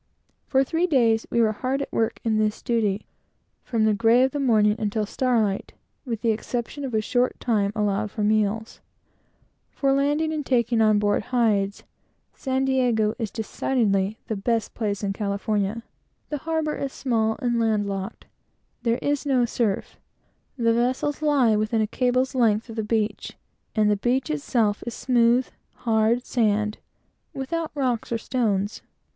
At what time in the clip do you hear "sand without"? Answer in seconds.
26.25-27.69